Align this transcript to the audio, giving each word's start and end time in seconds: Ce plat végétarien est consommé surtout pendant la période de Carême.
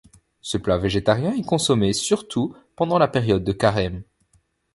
Ce 0.41 0.57
plat 0.57 0.79
végétarien 0.79 1.31
est 1.33 1.43
consommé 1.45 1.93
surtout 1.93 2.55
pendant 2.75 2.97
la 2.97 3.07
période 3.07 3.43
de 3.43 3.51
Carême. 3.51 4.01